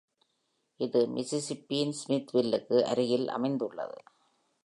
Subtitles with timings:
[0.79, 3.99] இது மிசிசிப்பியின் ஸ்மித்வில்லுக்கு அருகில் அமைந்துள்ளது.